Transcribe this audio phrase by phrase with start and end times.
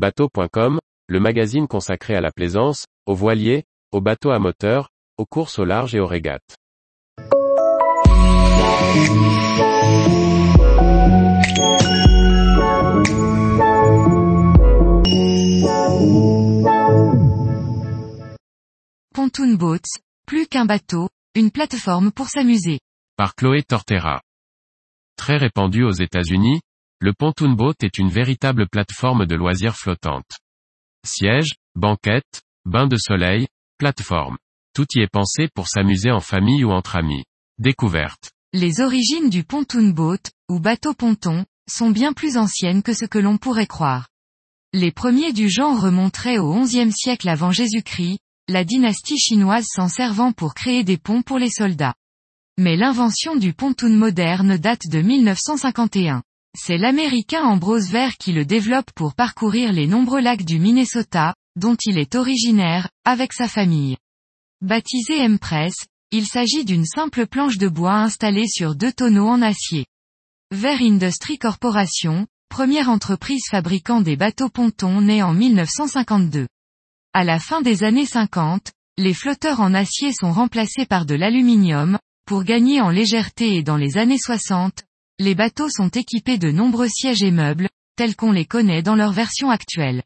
[0.00, 4.88] Bateau.com, le magazine consacré à la plaisance, aux voiliers, aux bateaux à moteur,
[5.18, 6.56] aux courses au large et aux régates.
[19.12, 19.80] Pontoon Boats,
[20.26, 22.80] plus qu'un bateau, une plateforme pour s'amuser.
[23.18, 24.22] Par Chloé Tortera.
[25.18, 26.62] Très répandu aux États-Unis,
[27.02, 30.30] le pontoon boat est une véritable plateforme de loisirs flottante.
[31.06, 34.36] Siège, banquette, bain de soleil, plateforme.
[34.74, 37.24] Tout y est pensé pour s'amuser en famille ou entre amis.
[37.58, 38.32] Découverte.
[38.52, 40.18] Les origines du pontoon boat,
[40.50, 44.08] ou bateau ponton, sont bien plus anciennes que ce que l'on pourrait croire.
[44.74, 50.32] Les premiers du genre remonteraient au XIe siècle avant Jésus-Christ, la dynastie chinoise s'en servant
[50.32, 51.94] pour créer des ponts pour les soldats.
[52.58, 56.22] Mais l'invention du pontoon moderne date de 1951.
[56.56, 61.76] C'est l'américain Ambrose Vert qui le développe pour parcourir les nombreux lacs du Minnesota, dont
[61.84, 63.96] il est originaire, avec sa famille.
[64.60, 65.74] Baptisé M-Press,
[66.10, 69.86] il s'agit d'une simple planche de bois installée sur deux tonneaux en acier.
[70.50, 76.48] Vert Industry Corporation, première entreprise fabriquant des bateaux pontons née en 1952.
[77.12, 81.98] À la fin des années 50, les flotteurs en acier sont remplacés par de l'aluminium,
[82.26, 84.84] pour gagner en légèreté et dans les années 60,
[85.20, 89.12] les bateaux sont équipés de nombreux sièges et meubles, tels qu'on les connaît dans leur
[89.12, 90.02] version actuelle.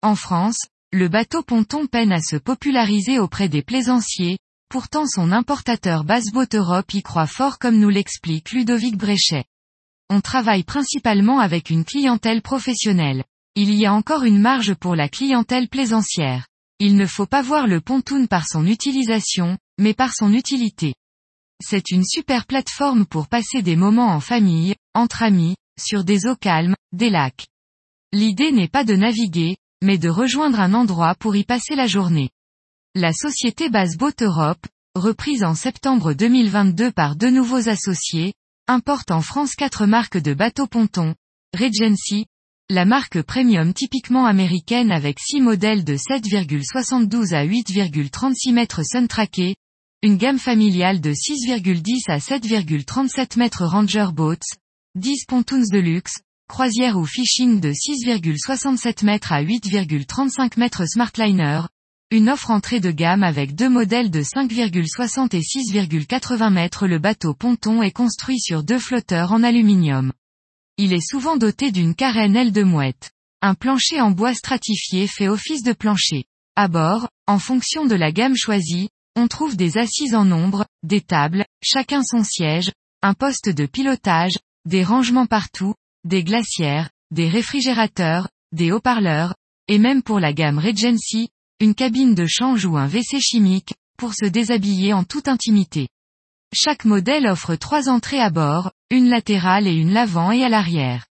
[0.00, 0.56] En France,
[0.92, 4.38] le bateau ponton peine à se populariser auprès des plaisanciers,
[4.70, 9.44] pourtant son importateur Bassboat Europe y croit fort comme nous l'explique Ludovic Bréchet.
[10.08, 13.24] On travaille principalement avec une clientèle professionnelle.
[13.56, 16.46] Il y a encore une marge pour la clientèle plaisancière.
[16.78, 20.94] Il ne faut pas voir le pontoon par son utilisation, mais par son utilité.
[21.62, 26.36] C'est une super plateforme pour passer des moments en famille, entre amis, sur des eaux
[26.36, 27.46] calmes, des lacs.
[28.12, 32.30] L'idée n'est pas de naviguer, mais de rejoindre un endroit pour y passer la journée.
[32.94, 38.34] La société Basse Boat Europe, reprise en septembre 2022 par deux nouveaux associés,
[38.68, 41.14] importe en France quatre marques de bateaux pontons,
[41.54, 42.26] Regency,
[42.68, 49.56] la marque premium typiquement américaine avec 6 modèles de 7,72 à 8,36 mètres Suntracké,
[50.02, 54.36] une gamme familiale de 6,10 à 7,37 mètres Ranger Boats,
[54.94, 56.18] 10 pontoons de luxe,
[56.48, 61.62] croisière ou fishing de 6,67 mètres à 8,35 mètres Smartliner,
[62.10, 67.34] une offre entrée de gamme avec deux modèles de 5,60 et 6,80 mètres le bateau
[67.34, 70.12] ponton est construit sur deux flotteurs en aluminium.
[70.76, 73.10] Il est souvent doté d'une carène aile de mouette.
[73.40, 76.26] Un plancher en bois stratifié fait office de plancher.
[76.54, 81.00] À bord, en fonction de la gamme choisie, on trouve des assises en ombre, des
[81.00, 82.70] tables, chacun son siège,
[83.02, 89.34] un poste de pilotage, des rangements partout, des glacières, des réfrigérateurs, des haut-parleurs,
[89.68, 94.12] et même pour la gamme Regency, une cabine de change ou un WC chimique, pour
[94.14, 95.88] se déshabiller en toute intimité.
[96.54, 101.06] Chaque modèle offre trois entrées à bord, une latérale et une l'avant et à l'arrière.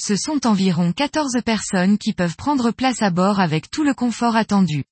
[0.00, 4.36] Ce sont environ 14 personnes qui peuvent prendre place à bord avec tout le confort
[4.36, 4.84] attendu.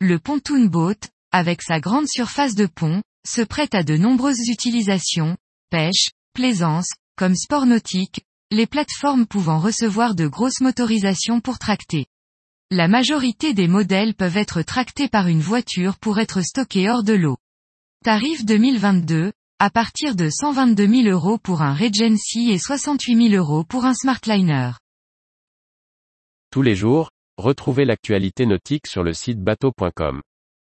[0.00, 5.36] Le pontoon boat, avec sa grande surface de pont, se prête à de nombreuses utilisations,
[5.68, 6.86] pêche, plaisance,
[7.16, 8.20] comme sport nautique,
[8.52, 12.06] les plateformes pouvant recevoir de grosses motorisations pour tracter.
[12.70, 17.14] La majorité des modèles peuvent être tractés par une voiture pour être stockés hors de
[17.14, 17.36] l'eau.
[18.04, 23.64] Tarif 2022, à partir de 122 000 euros pour un Regency et 68 000 euros
[23.64, 24.70] pour un Smartliner.
[26.52, 30.22] Tous les jours, retrouvez l'actualité nautique sur le site bateau.com.